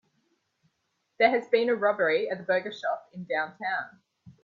[1.19, 4.01] There has been a robbery at the burger shop in downtown.